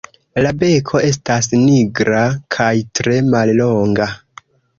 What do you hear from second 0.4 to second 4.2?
La beko estas nigra kaj tre mallonga.